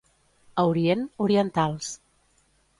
[0.61, 1.95] A Orient, orientals.